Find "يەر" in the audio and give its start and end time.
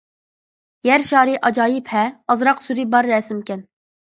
0.87-1.03